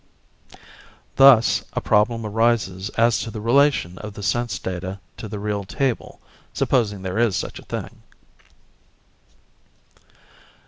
Thus 1.17 1.63
a 1.73 1.79
problem 1.79 2.25
arises 2.25 2.89
as 2.97 3.19
to 3.19 3.29
the 3.29 3.39
relation 3.39 3.99
of 3.99 4.15
the 4.15 4.23
sense 4.23 4.57
data 4.57 4.99
to 5.17 5.27
the 5.27 5.37
real 5.37 5.63
table, 5.63 6.19
supposing 6.55 7.03
there 7.03 7.19
is 7.19 7.35
such 7.35 7.59
a 7.59 7.65
thing. 7.65 8.01